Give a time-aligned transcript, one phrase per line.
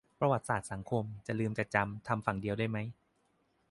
[0.19, 2.77] ประวัติศาสตร์สังคม จะลืมจะจำ ทำฝั่งเดียวได้ไหม